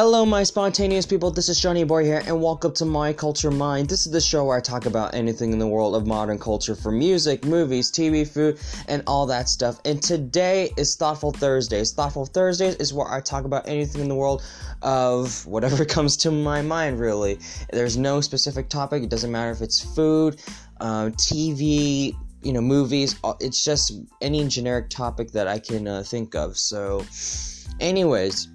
[0.00, 1.32] Hello, my spontaneous people.
[1.32, 3.88] This is Seanie Boy here, and welcome to My Culture Mind.
[3.88, 6.76] This is the show where I talk about anything in the world of modern culture
[6.76, 9.80] for music, movies, TV, food, and all that stuff.
[9.84, 11.90] And today is Thoughtful Thursdays.
[11.90, 14.44] Thoughtful Thursdays is where I talk about anything in the world
[14.82, 17.40] of whatever comes to my mind, really.
[17.72, 20.40] There's no specific topic, it doesn't matter if it's food,
[20.80, 26.04] uh, TV, you know, movies, uh, it's just any generic topic that I can uh,
[26.04, 26.56] think of.
[26.56, 27.04] So,
[27.80, 28.46] anyways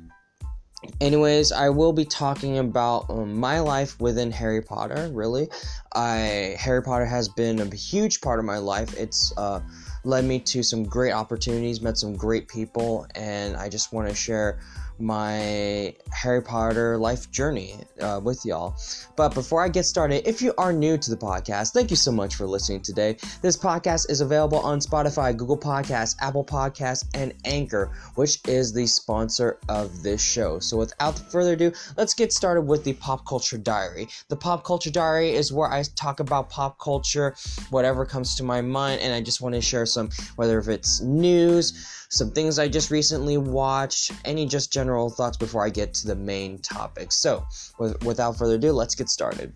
[1.01, 5.47] anyways i will be talking about um, my life within harry potter really.
[5.95, 8.97] I harry potter has been a huge part of my life.
[8.97, 9.61] It's uh,
[10.03, 14.15] led me to some great opportunities met some great people and i just want to
[14.15, 14.59] share
[14.99, 18.75] my Harry Potter life journey uh, with y'all.
[19.15, 22.11] But before I get started, if you are new to the podcast, thank you so
[22.11, 23.17] much for listening today.
[23.41, 28.87] This podcast is available on Spotify, Google Podcasts, Apple Podcasts, and Anchor, which is the
[28.87, 30.59] sponsor of this show.
[30.59, 34.07] So without further ado, let's get started with the Pop Culture Diary.
[34.29, 37.35] The Pop Culture Diary is where I talk about pop culture,
[37.69, 41.01] whatever comes to my mind, and I just want to share some, whether if it's
[41.01, 46.07] news, some things I just recently watched, any just general thoughts before I get to
[46.07, 47.11] the main topic.
[47.11, 47.43] So,
[47.79, 49.51] with, without further ado, let's get started.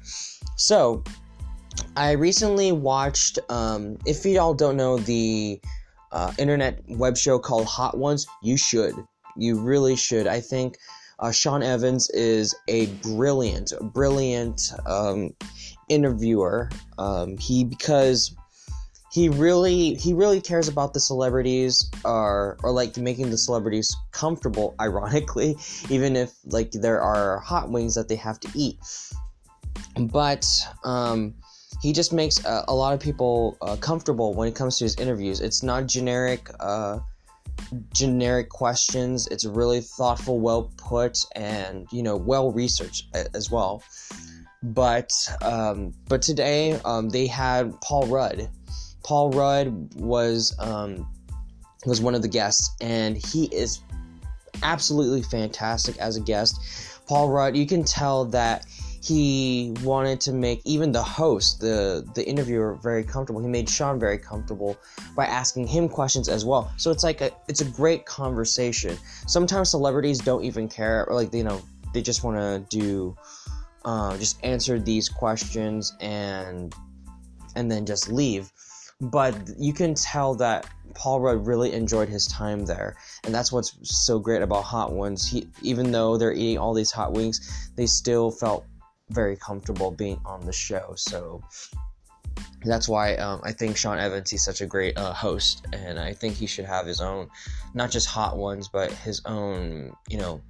[0.55, 1.03] So,
[1.95, 5.61] I recently watched, um, if you all don't know the
[6.11, 8.95] uh, internet web show called Hot Ones, you should.
[9.35, 10.25] You really should.
[10.25, 10.79] I think
[11.19, 15.29] uh, Sean Evans is a brilliant, brilliant um,
[15.89, 16.71] interviewer.
[16.97, 18.35] Um, he, because
[19.17, 24.75] he really he really cares about the celebrities or or like making the celebrities comfortable
[24.81, 25.55] ironically
[25.89, 28.77] even if like there are hot wings that they have to eat.
[29.99, 30.45] But
[30.83, 31.33] um
[31.81, 34.95] he just makes a, a lot of people uh, comfortable when it comes to his
[34.97, 35.41] interviews.
[35.41, 36.99] It's not generic uh
[37.93, 39.25] generic questions.
[39.31, 43.81] It's really thoughtful well put and you know well researched as well.
[44.61, 45.11] But
[45.41, 48.47] um but today um they had paul rudd
[49.07, 51.07] Paul Rudd was um,
[51.85, 53.79] was one of the guests, and he is
[54.63, 56.59] absolutely fantastic as a guest.
[57.07, 58.65] Paul Rudd, you can tell that
[59.01, 63.39] he wanted to make even the host, the the interviewer, very comfortable.
[63.39, 64.75] He made Sean very comfortable
[65.15, 66.69] by asking him questions as well.
[66.75, 68.97] So it's like a it's a great conversation.
[69.25, 71.61] Sometimes celebrities don't even care, or like you know
[71.93, 73.15] they just want to do
[73.85, 76.75] uh, just answer these questions and
[77.55, 78.51] and then just leave
[78.99, 83.77] but you can tell that Paul Rudd really enjoyed his time there, and that's what's
[83.83, 85.27] so great about Hot Ones.
[85.27, 88.65] He, even though they're eating all these hot wings, they still felt
[89.09, 90.93] very comfortable being on the show.
[90.95, 91.41] So
[92.63, 96.13] that's why um, I think Sean Evans he's such a great uh, host, and I
[96.13, 97.29] think he should have his own,
[97.75, 100.41] not just Hot Ones, but his own, you know,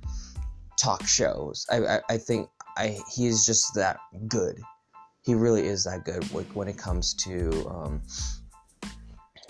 [0.78, 1.66] talk shows.
[1.70, 3.98] I, I, I think I he's just that
[4.28, 4.58] good.
[5.28, 6.24] He really is that good
[6.56, 8.02] when it comes to um,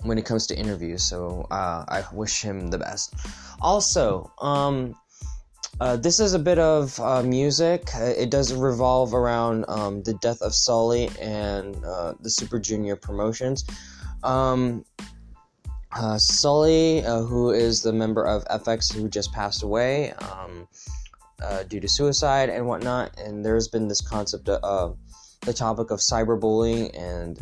[0.02, 1.04] when it comes to interviews.
[1.04, 3.14] So uh, I wish him the best.
[3.60, 4.96] Also, um,
[5.80, 7.94] uh, this is a bit of uh, music.
[7.94, 12.96] Uh, it does revolve around um, the death of Sulli and uh, the Super Junior
[12.96, 13.64] promotions.
[14.24, 14.84] Um,
[15.92, 20.66] uh, Sulli, who is the member of f(x) who just passed away um,
[21.68, 24.98] due to suicide and whatnot, and there's been this concept of
[25.42, 27.40] the topic of cyberbullying and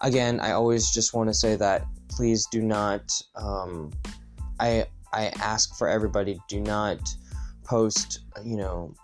[0.00, 3.10] again, I always just want to say that please do not.
[3.34, 3.92] Um,
[4.60, 6.98] I I ask for everybody do not
[7.64, 8.20] post.
[8.44, 8.94] You know,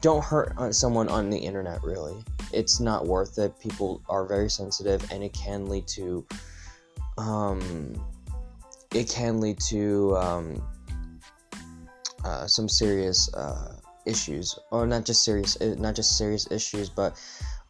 [0.00, 1.82] don't hurt someone on the internet.
[1.82, 2.22] Really,
[2.52, 3.58] it's not worth it.
[3.60, 6.26] People are very sensitive, and it can lead to.
[7.18, 8.00] Um,
[8.94, 10.62] it can lead to um,
[12.24, 17.20] uh, some serious uh, issues, or not just serious, not just serious issues, but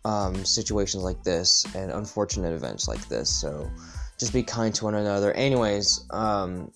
[0.04, 3.28] um, situations like this and unfortunate events like this.
[3.28, 3.70] So
[4.18, 5.32] just be kind to one another.
[5.32, 6.70] Anyways, um,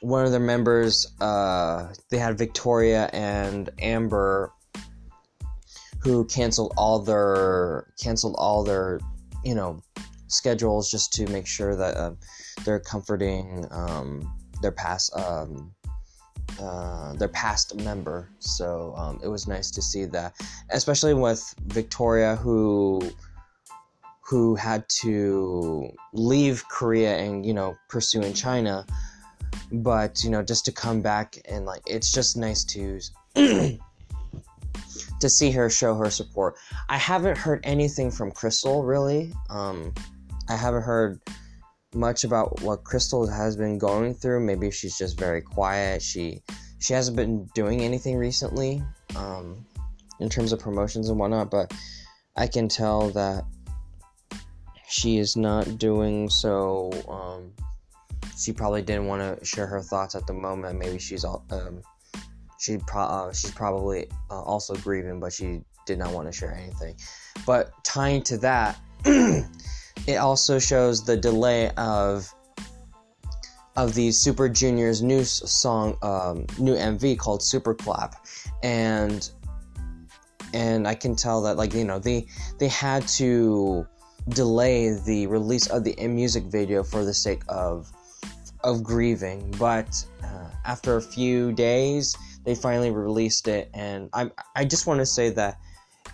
[0.00, 4.52] one of their members, uh, they had Victoria and Amber,
[6.00, 9.00] who canceled all their canceled all their,
[9.44, 9.80] you know,
[10.28, 12.12] schedules just to make sure that uh,
[12.64, 15.72] they're comforting um, their past um,
[16.60, 18.28] uh, their past member.
[18.38, 20.34] So um, it was nice to see that,
[20.70, 23.00] especially with Victoria, who
[24.20, 28.86] who had to leave Korea and you know pursue in China.
[29.72, 33.00] But you know, just to come back and like, it's just nice to
[33.34, 33.78] to
[35.28, 36.56] see her show her support.
[36.88, 39.32] I haven't heard anything from Crystal really.
[39.50, 39.94] Um,
[40.48, 41.20] I haven't heard
[41.96, 44.40] much about what Crystal has been going through.
[44.40, 46.02] Maybe she's just very quiet.
[46.02, 46.42] She
[46.78, 48.82] she hasn't been doing anything recently.
[49.16, 49.66] um,
[50.20, 51.72] in terms of promotions and whatnot, but
[52.36, 53.44] I can tell that
[54.88, 56.90] she is not doing so.
[57.08, 57.52] Um,
[58.38, 60.78] she probably didn't want to share her thoughts at the moment.
[60.78, 61.82] Maybe she's um,
[62.58, 66.52] she pro- uh, she's probably uh, also grieving, but she did not want to share
[66.54, 66.96] anything.
[67.46, 68.78] But tying to that,
[70.06, 72.32] it also shows the delay of
[73.76, 78.14] of the Super Junior's new song, um, new MV called Super Clap,
[78.62, 79.30] and
[80.54, 82.26] and I can tell that like you know they
[82.58, 83.86] they had to
[84.30, 87.92] delay the release of the music video for the sake of
[88.64, 94.64] of grieving, but uh, after a few days they finally released it, and I I
[94.64, 95.58] just want to say that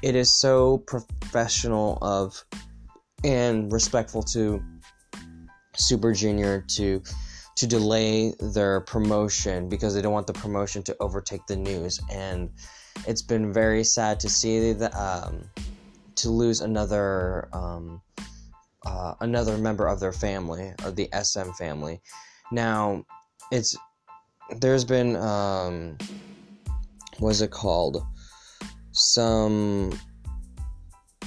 [0.03, 2.45] it is so professional of
[3.25, 4.63] and respectful to
[5.77, 7.03] Super Junior to
[7.55, 12.01] to delay their promotion because they don't want the promotion to overtake the news.
[12.11, 12.51] And
[13.07, 15.51] it's been very sad to see that um,
[16.17, 18.01] to lose another um,
[18.87, 22.01] uh, another member of their family of the SM family.
[22.51, 23.05] Now
[23.51, 23.77] it's
[24.59, 25.97] there's been um,
[27.19, 28.05] what's it called?
[28.93, 29.99] Some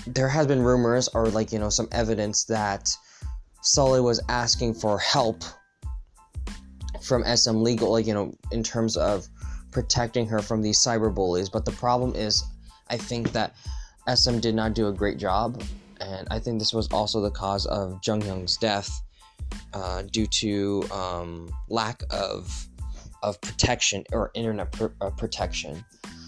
[0.07, 2.95] there has been rumors or like you know some evidence that
[3.63, 5.43] Sulli was asking for help
[7.01, 9.27] from SM Legal, like you know, in terms of
[9.71, 11.49] protecting her from these cyber bullies.
[11.49, 12.43] But the problem is,
[12.89, 13.55] I think that
[14.13, 15.61] SM did not do a great job,
[15.99, 18.89] and I think this was also the cause of Jonghyun's death
[19.73, 22.67] uh, due to um, lack of
[23.23, 25.83] of protection or internet pr- uh, protection.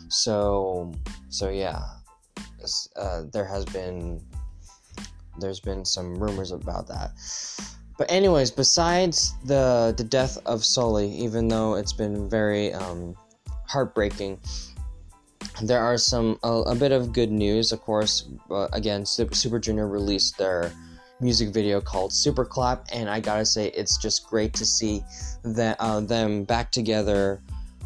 [0.10, 0.94] So,
[1.30, 1.84] so yeah,
[2.95, 4.21] uh, there has been
[5.39, 7.12] there's been some rumors about that.
[7.98, 13.15] But anyways, besides the the death of Sulli, even though it's been very um,
[13.68, 14.39] heartbreaking,
[15.62, 17.71] there are some a, a, bit of good news.
[17.71, 20.71] Of course, uh, again, Super, Junior released their
[21.19, 25.04] music video called Super Clap, and I gotta say, it's just great to see
[25.44, 27.42] that uh, them back together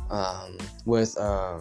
[0.09, 1.59] um, with uh,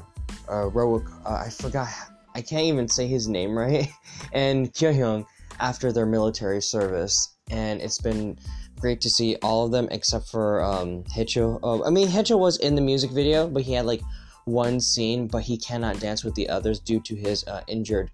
[0.48, 1.06] uh, Ryeowook.
[1.24, 1.88] Uh, I forgot,
[2.34, 3.88] I can't even say his name right,
[4.32, 5.26] and Kyuhyun
[5.58, 8.38] after their military service and it's been
[8.80, 11.60] great to see all of them except for um, Heechul.
[11.62, 14.00] Oh, I mean, Heechul was in the music video, but he had like
[14.44, 18.10] one scene, but he cannot dance with the others due to his uh, injured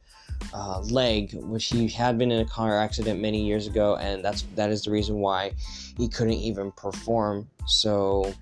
[0.52, 4.42] uh, leg, which he had been in a car accident many years ago, and that's
[4.56, 5.52] that is the reason why
[5.96, 7.48] he couldn't even perform.
[7.66, 8.34] So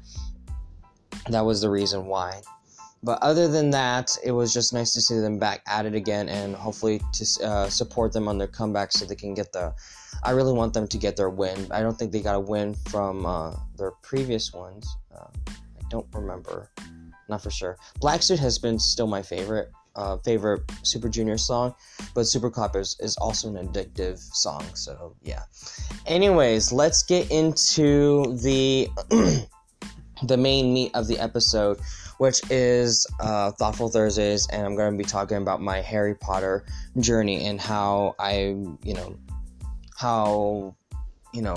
[1.29, 2.41] that was the reason why.
[3.05, 6.31] But other than that, it was just nice to see them back at it again,
[6.31, 9.75] and hopefully to uh, support them on their comeback so they can get the
[10.23, 11.67] I really want them to get their win.
[11.71, 14.89] I don't think they got a win from uh, their previous ones.
[15.15, 16.71] Uh, I don't remember,
[17.29, 17.77] not for sure.
[18.01, 19.71] Black Suit has been still my favorite.
[19.97, 21.73] Uh, favorite Super Junior song,
[22.17, 24.65] but Super Clap is, is also an addictive song.
[24.75, 25.43] So yeah.
[26.07, 28.89] Anyways, let's get into the
[30.27, 31.79] the main meat of the episode,
[32.19, 36.65] which is uh, Thoughtful Thursdays, and I'm going to be talking about my Harry Potter
[37.01, 39.17] journey and how I, you know,
[39.97, 40.77] how
[41.33, 41.57] you know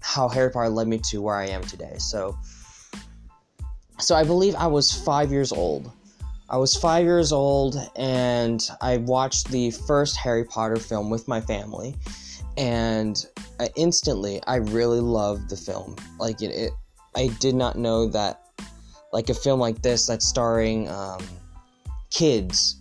[0.00, 1.96] how Harry Potter led me to where I am today.
[1.98, 2.36] So
[3.98, 5.92] so I believe I was 5 years old.
[6.48, 11.40] I was 5 years old and I watched the first Harry Potter film with my
[11.40, 11.94] family
[12.56, 13.26] and
[13.60, 15.96] I, instantly I really loved the film.
[16.18, 16.72] Like it, it
[17.14, 18.49] I did not know that
[19.12, 21.20] like a film like this that's starring um,
[22.10, 22.76] kids.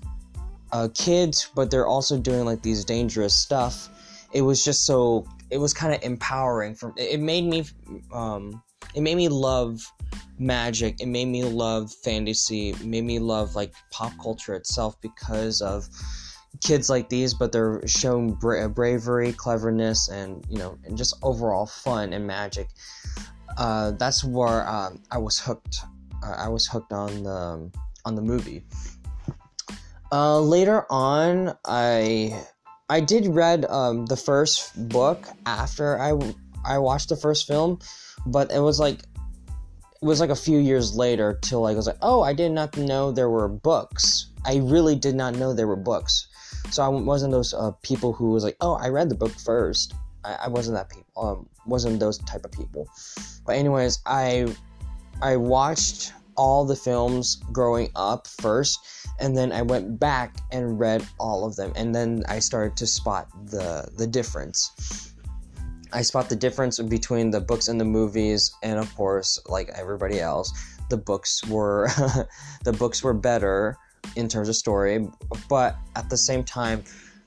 [0.72, 3.90] Uh, kids but they're also doing like these dangerous stuff.
[4.34, 7.66] It was just so it was kind of empowering for it made me
[8.14, 8.62] um
[8.94, 9.82] it made me love
[10.38, 11.02] magic.
[11.02, 12.70] It made me love fantasy.
[12.70, 15.88] It made me love like pop culture itself because of
[16.62, 21.66] kids like these but they're showing bra- bravery cleverness and you know and just overall
[21.66, 22.68] fun and magic.
[23.58, 25.80] Uh, that's where um, i was hooked
[26.24, 27.72] uh, i was hooked on the
[28.06, 28.64] on the movie
[30.12, 32.34] uh, later on i
[32.90, 36.18] I did read um, the first book after I
[36.66, 37.80] I watched the first film,
[38.26, 39.00] but it was like
[40.02, 42.76] it was like a few years later till I was like, oh, I did not
[42.78, 44.28] know there were books.
[44.46, 46.28] I really did not know there were books.
[46.72, 49.94] So I wasn't those uh, people who was like, oh, I read the book first.
[50.24, 51.12] I, I wasn't that people.
[51.18, 52.90] Um, wasn't those type of people.
[53.46, 54.48] But anyways, I
[55.22, 58.80] I watched all the films growing up first,
[59.20, 62.88] and then I went back and read all of them, and then I started to
[62.88, 65.14] spot the the difference.
[65.92, 70.20] I spot the difference between the books and the movies, and of course, like everybody
[70.22, 70.54] else,
[70.90, 71.88] the books were
[72.64, 73.78] the books were better.
[74.16, 75.08] in terms of story,
[75.50, 76.84] but at the same time,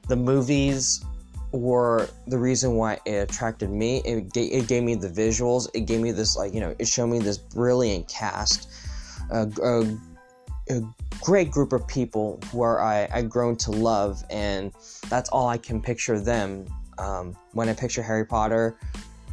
[0.09, 1.05] the movies
[1.53, 3.99] were the reason why it attracted me.
[4.05, 5.69] It, it gave me the visuals.
[5.75, 8.71] It gave me this like you know it showed me this brilliant cast,
[9.31, 9.47] a,
[10.71, 10.81] a,
[11.21, 14.73] great group of people where I I grown to love, and
[15.09, 16.67] that's all I can picture them.
[16.99, 18.77] Um, when I picture Harry Potter,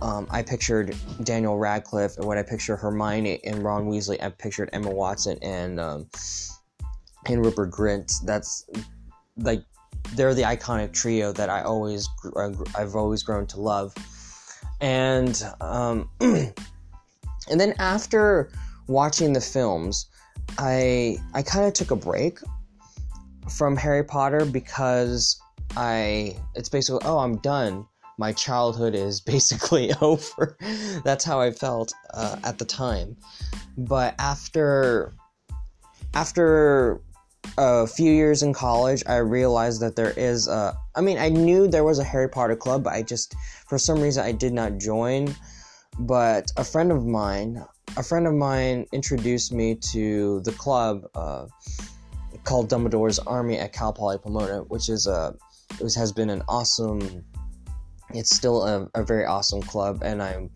[0.01, 4.69] um, I pictured Daniel Radcliffe, and when I picture Hermione and Ron Weasley, I pictured
[4.73, 6.07] Emma Watson and um,
[7.25, 8.23] and Rupert Grint.
[8.25, 8.65] That's
[9.38, 9.63] like
[10.13, 13.93] they're the iconic trio that I always uh, I've always grown to love,
[14.81, 16.53] and um, and
[17.47, 18.49] then after
[18.87, 20.07] watching the films,
[20.57, 22.39] I I kind of took a break
[23.49, 25.39] from Harry Potter because
[25.75, 27.85] I it's basically oh I'm done.
[28.17, 30.57] My childhood is basically over.
[31.03, 33.15] That's how I felt uh, at the time.
[33.77, 35.13] But after
[36.13, 37.01] after
[37.58, 40.77] a few years in college, I realized that there is a.
[40.96, 43.36] I mean, I knew there was a Harry Potter club, but I just,
[43.67, 45.36] for some reason, I did not join.
[46.00, 47.63] But a friend of mine,
[47.98, 51.48] a friend of mine introduced me to the club uh,
[52.43, 55.36] called Dumbledore's Army at Cal Poly Pomona, which is a,
[55.79, 57.25] which has been an awesome.
[58.12, 60.50] It's still a, a very awesome club, and I'm,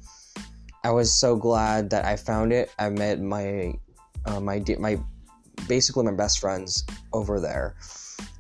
[0.84, 2.72] I was so glad that I found it.
[2.80, 3.74] I met my,
[4.26, 4.98] uh, my my
[5.68, 7.76] basically my best friends over there.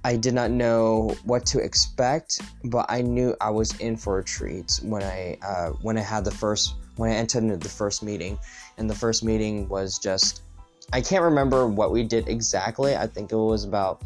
[0.05, 4.24] I did not know what to expect, but I knew I was in for a
[4.24, 8.38] treat when I uh, when I had the first when I into the first meeting,
[8.77, 10.43] and the first meeting was just
[10.91, 12.96] I can't remember what we did exactly.
[12.96, 14.03] I think it was about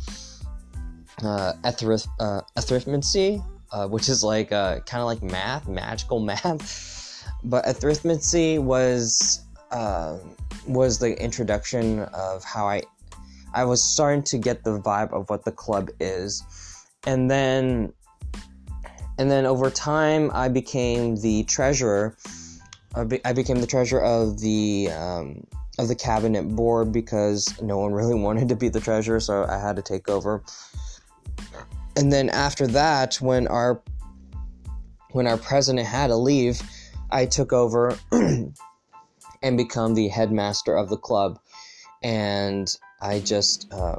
[1.23, 7.25] uh, uh, arithmancy, uh, which is like uh, kind of like math, magical math.
[7.43, 10.17] But arithmancy was uh,
[10.67, 12.83] was the introduction of how I
[13.53, 16.43] I was starting to get the vibe of what the club is.
[17.05, 17.93] And then
[19.17, 22.15] and then over time I became the treasurer.
[22.95, 25.43] I, be, I became the treasurer of the um,
[25.79, 29.59] of the cabinet board because no one really wanted to be the treasurer, so I
[29.59, 30.43] had to take over.
[31.95, 33.81] And then after that, when our
[35.11, 36.61] when our president had to leave,
[37.09, 41.39] I took over and become the headmaster of the club.
[42.03, 43.97] And I just uh,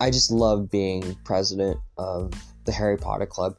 [0.00, 2.32] I just love being president of
[2.64, 3.56] the Harry Potter Club.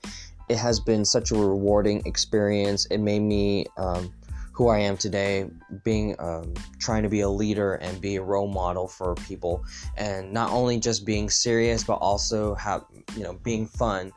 [0.49, 2.85] It has been such a rewarding experience.
[2.87, 4.13] It made me um,
[4.53, 5.49] who I am today,
[5.83, 9.63] being um, trying to be a leader and be a role model for people,
[9.97, 14.11] and not only just being serious, but also have you know being fun.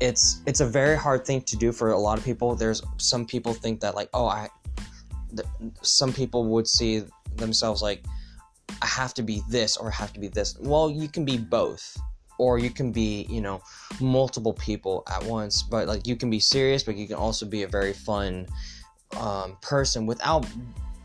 [0.00, 2.54] It's it's a very hard thing to do for a lot of people.
[2.54, 4.48] There's some people think that like oh I,
[5.36, 5.48] th-
[5.82, 7.02] some people would see
[7.36, 8.04] themselves like
[8.82, 10.56] I have to be this or I have to be this.
[10.58, 11.96] Well, you can be both.
[12.36, 13.62] Or you can be, you know,
[14.00, 15.62] multiple people at once.
[15.62, 18.48] But like you can be serious, but you can also be a very fun
[19.16, 20.44] um, person without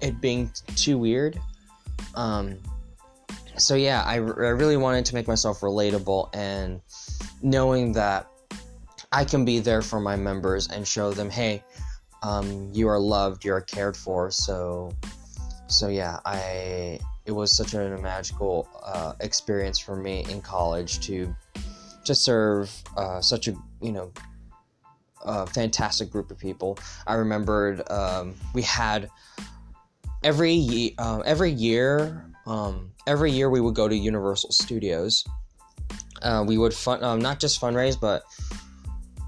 [0.02, 1.40] it being too weird.
[2.16, 2.58] Um,
[3.58, 6.82] so yeah, I, I really wanted to make myself relatable and
[7.44, 8.28] knowing that
[9.12, 11.64] I can be there for my members and show them, hey,
[12.24, 14.32] um, you are loved, you are cared for.
[14.32, 14.96] So,
[15.68, 21.34] so yeah, I it was such a magical uh, experience for me in college to
[22.04, 24.12] to serve uh, such a you know
[25.26, 26.80] a fantastic group of people.
[27.06, 29.12] I remembered um, we had
[30.24, 35.24] every uh, every year um, every year we would go to Universal Studios.
[36.24, 38.24] Uh, we would fun um, not just fundraise, but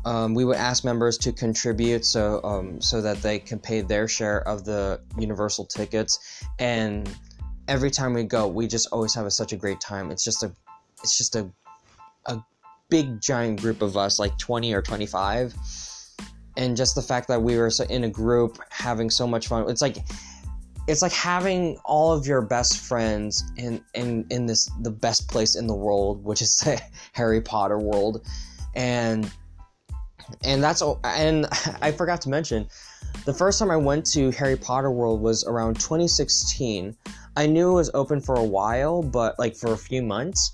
[0.05, 4.07] um, we would ask members to contribute so um, so that they can pay their
[4.07, 7.07] share of the Universal tickets and
[7.71, 10.11] every time we go, we just always have a, such a great time.
[10.11, 10.51] It's just a,
[11.01, 11.49] it's just a,
[12.25, 12.37] a
[12.89, 15.55] big giant group of us, like 20 or 25.
[16.57, 19.69] And just the fact that we were so in a group having so much fun.
[19.69, 19.95] It's like,
[20.89, 25.55] it's like having all of your best friends in, in, in this, the best place
[25.55, 26.81] in the world, which is the
[27.13, 28.27] Harry Potter world.
[28.75, 29.31] And,
[30.43, 31.45] and that's, and
[31.81, 32.67] I forgot to mention,
[33.23, 36.97] the first time I went to Harry Potter World was around 2016.
[37.35, 40.51] I knew it was open for a while, but like for a few months,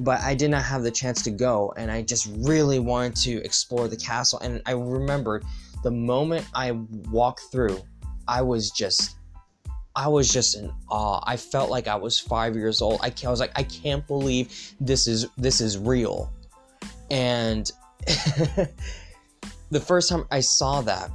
[0.00, 3.42] but I did not have the chance to go, and I just really wanted to
[3.44, 4.38] explore the castle.
[4.40, 5.44] And I remembered
[5.82, 6.72] the moment I
[7.10, 7.80] walked through,
[8.28, 9.16] I was just.
[9.96, 11.20] I was just in awe.
[11.26, 13.00] I felt like I was five years old.
[13.02, 16.32] I, I was like, I can't believe this is this is real.
[17.10, 17.70] And
[18.06, 21.10] the first time I saw that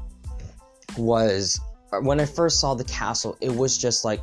[0.97, 1.57] was
[2.01, 3.37] when I first saw the castle.
[3.39, 4.19] It was just like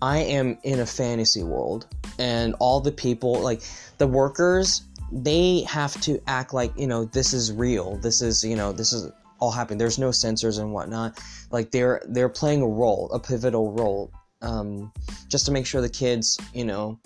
[0.00, 1.86] I am in a fantasy world.
[2.18, 3.62] and all the people like
[3.98, 7.96] the workers they have to act like you know this is real.
[7.96, 9.78] This is you know this is all happening.
[9.78, 11.18] There's no censors and whatnot.
[11.50, 14.12] Like they're they're playing a role a pivotal role
[14.42, 14.92] um,
[15.28, 16.98] just to make sure the kids you know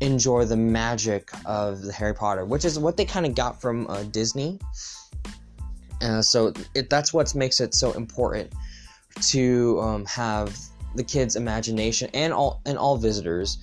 [0.00, 3.86] enjoy the magic of the harry potter which is what they kind of got from
[3.88, 4.58] uh, disney.
[6.00, 8.52] Uh, so it, that's what makes it so important
[9.20, 10.58] to um, have
[10.94, 13.58] the kids imagination and all and all visitors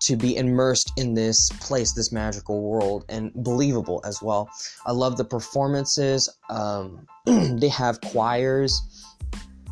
[0.00, 4.50] to be immersed in this place, this magical world, and believable as well.
[4.84, 6.28] I love the performances.
[6.50, 8.82] Um, they have choirs.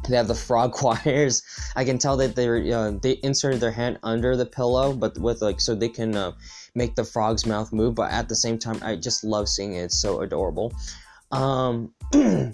[0.08, 1.42] They have the frog choirs.
[1.76, 5.42] I can tell that they're uh, they inserted their hand under the pillow, but with
[5.42, 6.32] like so they can uh,
[6.74, 7.94] make the frog's mouth move.
[7.94, 9.82] But at the same time, I just love seeing it.
[9.82, 10.72] It's so adorable.
[11.30, 11.92] Um,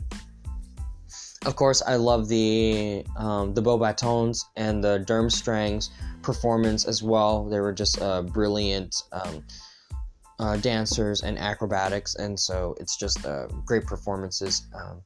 [1.49, 5.89] of course, I love the um, the Beauxbatons and the Durmstrangs
[6.21, 7.49] performance as well.
[7.49, 9.43] They were just uh, brilliant um,
[10.39, 14.67] uh, dancers and acrobatics, and so it's just uh, great performances.
[14.75, 15.01] Um,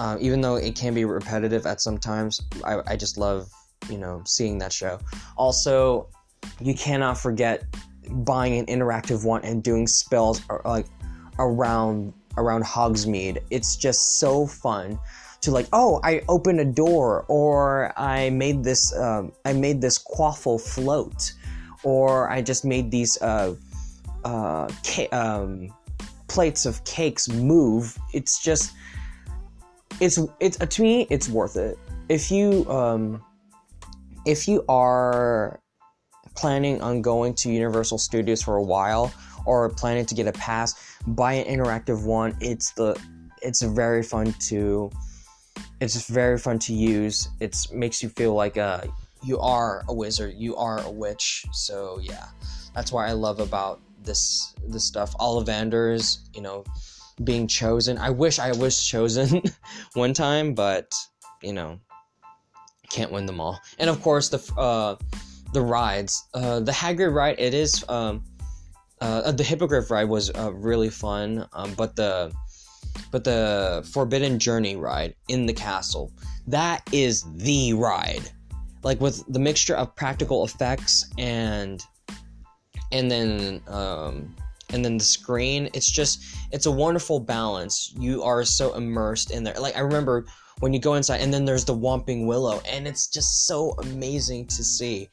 [0.00, 3.48] uh, even though it can be repetitive at some times, I, I just love
[3.88, 4.98] you know seeing that show.
[5.36, 6.08] Also,
[6.60, 7.62] you cannot forget
[8.10, 10.86] buying an interactive one and doing spells like
[11.38, 13.44] around around Hogsmeade.
[13.50, 14.98] It's just so fun
[15.42, 19.98] to like, oh, I opened a door, or I made this, um, I made this
[19.98, 21.32] quaffle float,
[21.82, 23.54] or I just made these uh,
[24.24, 25.74] uh, ca- um,
[26.28, 27.98] plates of cakes move.
[28.12, 28.72] It's just,
[30.00, 31.76] it's it's uh, to me, it's worth it.
[32.08, 33.22] If you um,
[34.24, 35.60] if you are
[36.36, 39.12] planning on going to Universal Studios for a while
[39.44, 40.74] or planning to get a pass,
[41.06, 42.36] buy an interactive one.
[42.40, 42.98] It's the
[43.42, 44.90] it's very fun to
[45.80, 47.28] it's very fun to use.
[47.40, 48.82] It makes you feel like uh,
[49.22, 51.44] you are a wizard, you are a witch.
[51.52, 52.26] So yeah,
[52.74, 55.16] that's why I love about this this stuff.
[55.18, 56.64] Ollivanders, you know,
[57.24, 57.98] being chosen.
[57.98, 59.42] I wish I was chosen
[59.94, 60.92] one time, but
[61.42, 61.80] you know,
[62.90, 63.58] can't win them all.
[63.78, 64.96] And of course the uh,
[65.52, 67.36] the rides, uh, the Hagrid ride.
[67.38, 68.24] It is um,
[69.00, 72.32] uh, the Hippogriff ride was uh, really fun, um, but the
[73.10, 76.12] but the Forbidden Journey ride in the castle,
[76.46, 78.30] that is the ride.
[78.82, 81.82] Like with the mixture of practical effects and
[82.90, 84.34] and then um,
[84.70, 87.92] and then the screen, it's just it's a wonderful balance.
[87.96, 89.54] You are so immersed in there.
[89.54, 90.26] Like I remember
[90.60, 94.46] when you go inside and then there's the Whomping Willow and it's just so amazing
[94.48, 95.08] to see.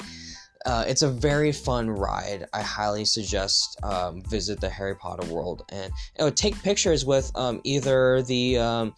[0.66, 2.46] Uh, it's a very fun ride.
[2.54, 7.32] I highly suggest um, visit the Harry Potter world and you know, take pictures with
[7.36, 8.94] um, either the um,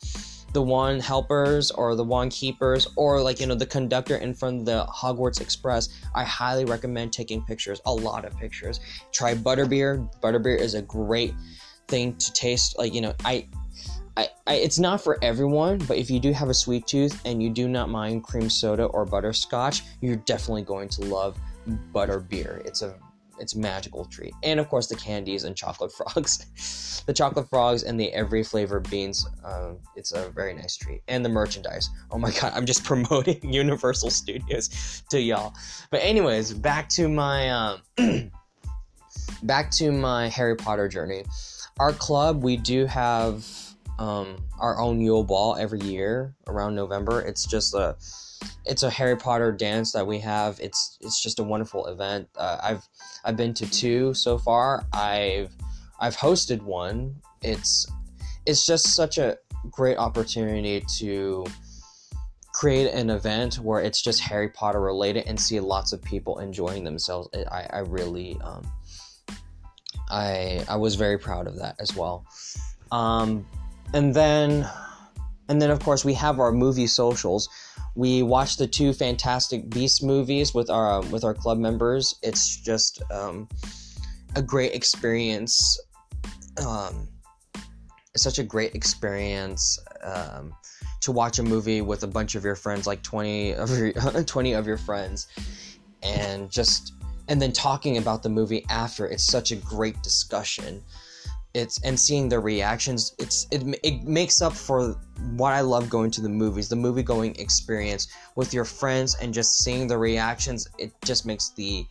[0.53, 4.61] the wand helpers or the wand keepers or like you know the conductor in front
[4.61, 5.89] of the Hogwarts Express.
[6.15, 8.79] I highly recommend taking pictures, a lot of pictures.
[9.11, 10.09] Try butterbeer.
[10.19, 11.33] Butterbeer is a great
[11.87, 12.77] thing to taste.
[12.77, 13.47] Like you know, I
[14.17, 17.41] I, I, it's not for everyone, but if you do have a sweet tooth and
[17.41, 21.37] you do not mind cream soda or butterscotch, you're definitely going to love
[21.71, 22.61] butter beer.
[22.65, 22.95] It's a
[23.39, 24.33] it's a magical treat.
[24.43, 27.03] And of course, the candies and chocolate frogs.
[27.07, 29.27] the chocolate frogs and the every flavor beans.
[29.43, 31.01] Um, it's a very nice treat.
[31.07, 31.89] And the merchandise.
[32.11, 35.53] Oh my god, I'm just promoting Universal Studios to y'all.
[35.89, 37.81] But anyways, back to my um,
[39.43, 41.25] back to my Harry Potter journey.
[41.79, 43.45] Our club, we do have
[44.01, 47.21] um, our own Yule Ball every year around November.
[47.21, 47.95] It's just a
[48.65, 50.59] it's a Harry Potter dance that we have.
[50.59, 52.27] It's it's just a wonderful event.
[52.35, 52.83] Uh, I've
[53.23, 54.87] I've been to two so far.
[54.91, 55.55] I've
[55.99, 57.15] I've hosted one.
[57.43, 57.85] It's
[58.47, 59.37] it's just such a
[59.69, 61.45] great opportunity to
[62.53, 66.83] create an event where it's just Harry Potter related and see lots of people enjoying
[66.83, 67.29] themselves.
[67.51, 68.67] I, I really um,
[70.09, 72.25] I I was very proud of that as well.
[72.91, 73.45] Um,
[73.93, 74.67] and then
[75.49, 77.49] and then of course we have our movie socials
[77.95, 82.15] we watched the two Fantastic Beasts movies with our with our club members.
[82.23, 83.49] It's just um,
[84.35, 85.79] a great experience.
[86.65, 87.07] Um,
[88.13, 90.53] it's such a great experience um,
[91.01, 93.91] to watch a movie with a bunch of your friends, like twenty of your
[94.25, 95.27] twenty of your friends,
[96.01, 96.93] and just
[97.27, 99.05] and then talking about the movie after.
[99.05, 100.81] It's such a great discussion
[101.53, 104.93] it's and seeing their reactions it's it, it makes up for
[105.35, 109.33] what i love going to the movies the movie going experience with your friends and
[109.33, 111.85] just seeing the reactions it just makes the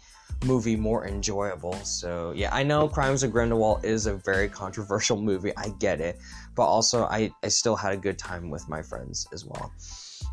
[0.45, 1.75] movie more enjoyable.
[1.85, 6.19] So yeah i know crimes of grindelwald is a very controversial movie i get it
[6.55, 9.73] but also i i still had a good time with my friends as well.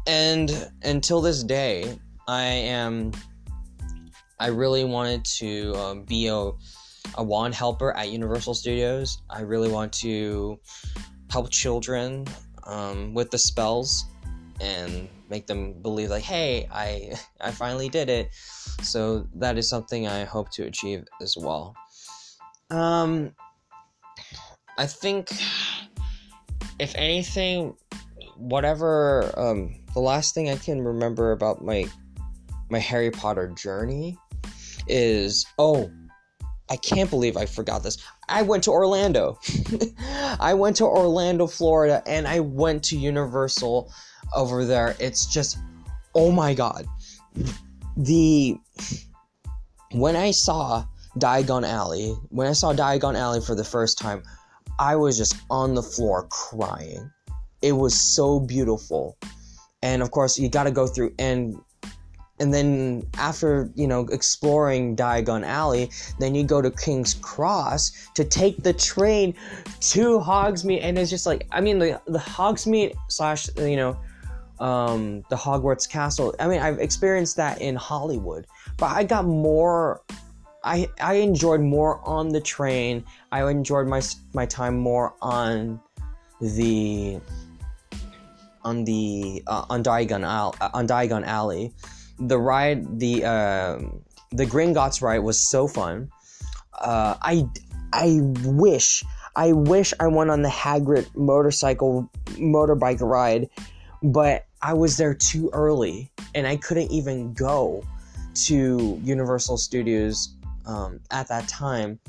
[0.06, 3.12] And until this day i am
[4.40, 6.52] I really wanted to um, be a,
[7.15, 9.22] a wand helper at Universal Studios.
[9.30, 10.60] I really want to
[11.30, 12.26] help children
[12.63, 14.06] um, with the spells
[14.60, 18.30] and make them believe like hey i i finally did it
[18.82, 21.76] so that is something i hope to achieve as well
[22.72, 23.32] um
[24.78, 25.30] i think
[26.80, 27.76] if anything
[28.38, 31.86] whatever um the last thing i can remember about my
[32.70, 34.17] my harry potter journey
[34.88, 35.89] is oh
[36.70, 37.98] I can't believe I forgot this.
[38.28, 39.40] I went to Orlando.
[40.40, 43.92] I went to Orlando, Florida, and I went to Universal
[44.36, 44.96] over there.
[45.00, 45.58] It's just,
[46.14, 46.86] oh my god.
[47.96, 48.58] The.
[49.92, 50.84] When I saw
[51.18, 54.22] Diagon Alley, when I saw Diagon Alley for the first time,
[54.80, 57.10] I was just on the floor crying.
[57.62, 59.18] It was so beautiful.
[59.82, 61.56] And of course, you got to go through and
[62.39, 68.23] and then after you know exploring Diagon Alley, then you go to King's Cross to
[68.23, 69.34] take the train
[69.82, 73.97] to Hogsmeade, and it's just like I mean the the Hogsmeade slash you know
[74.60, 76.36] um, the Hogwarts Castle.
[76.39, 78.45] I mean I've experienced that in Hollywood,
[78.78, 80.02] but I got more.
[80.63, 83.04] I I enjoyed more on the train.
[83.32, 84.02] I enjoyed my
[84.34, 85.80] my time more on
[86.41, 87.19] the
[88.63, 91.73] on the uh, on Diagon Al- on Diagon Alley
[92.20, 93.80] the ride, the uh,
[94.32, 96.10] the Gringotts ride was so fun.
[96.80, 97.48] Uh, I
[97.94, 99.04] I wish
[99.36, 103.50] I wish I went on the Hagrid motorcycle motorbike ride,
[104.04, 107.84] but I was there too early and I couldn't even go
[108.46, 110.30] to Universal Studios
[110.66, 112.00] um, at that time.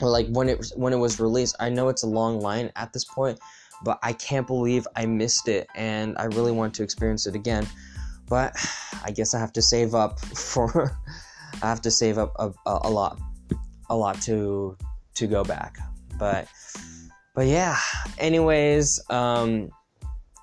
[0.00, 1.56] Like when it when it was released.
[1.60, 3.38] I know it's a long line at this point,
[3.82, 7.66] but I can't believe I missed it and I really want to experience it again
[8.28, 8.56] but
[9.04, 10.96] I guess I have to save up for
[11.62, 13.18] I have to save up a, a, a, lot
[13.88, 14.76] a lot to
[15.14, 15.78] to go back.
[16.18, 16.48] But
[17.34, 17.78] but yeah
[18.18, 19.70] anyways um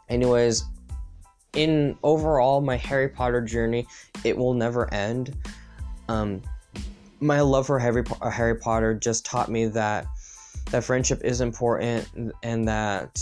[0.10, 0.64] anyways
[1.54, 3.88] in overall my Harry Potter journey
[4.24, 5.36] it will never end.
[6.08, 6.42] Um
[7.20, 10.06] my love for Harry, Harry Potter just taught me that
[10.72, 13.20] that friendship is important and that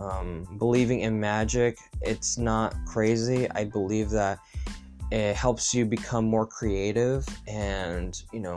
[0.00, 3.50] um, believing in magic, it's not crazy.
[3.50, 4.38] I believe that
[5.10, 8.56] it helps you become more creative and, you know,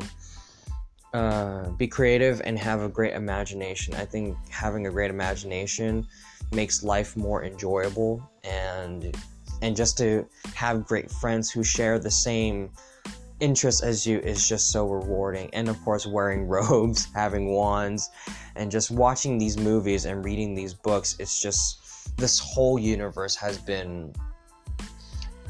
[1.13, 3.93] uh, be creative and have a great imagination.
[3.95, 6.07] I think having a great imagination
[6.51, 9.15] makes life more enjoyable and
[9.61, 12.69] and just to have great friends who share the same
[13.39, 15.49] interests as you is just so rewarding.
[15.53, 18.09] And of course, wearing robes, having wands,
[18.55, 23.57] and just watching these movies and reading these books, it's just this whole universe has
[23.57, 24.13] been.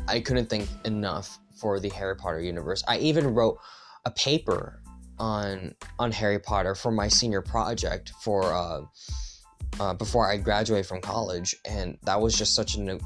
[0.07, 2.83] I couldn't think enough for the Harry Potter universe.
[2.87, 3.57] I even wrote
[4.05, 4.81] a paper
[5.19, 8.81] on on Harry Potter for my senior project for uh,
[9.79, 12.99] uh, before I graduated from college, and that was just such an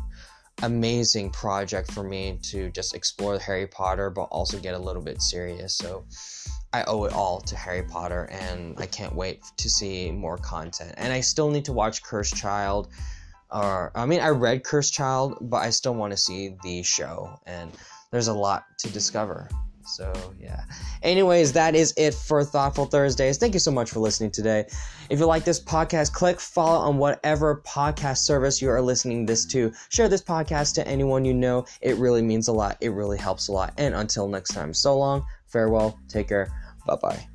[0.64, 5.22] amazing project for me to just explore Harry Potter, but also get a little bit
[5.22, 5.76] serious.
[5.78, 6.06] So
[6.74, 10.94] I owe it all to Harry Potter, and I can't wait to see more content.
[10.98, 12.90] And I still need to watch Cursed Child.
[13.50, 17.40] Or I mean, I read Cursed Child, but I still want to see the show,
[17.46, 17.72] and
[18.12, 19.50] there's a lot to discover.
[19.88, 20.64] So, yeah.
[21.02, 23.38] Anyways, that is it for Thoughtful Thursdays.
[23.38, 24.66] Thank you so much for listening today.
[25.10, 29.46] If you like this podcast, click follow on whatever podcast service you are listening this
[29.46, 29.72] to.
[29.90, 31.66] Share this podcast to anyone you know.
[31.82, 32.78] It really means a lot.
[32.82, 33.74] It really helps a lot.
[33.78, 36.48] And until next time, so long, farewell, take care,
[36.86, 37.28] bye bye.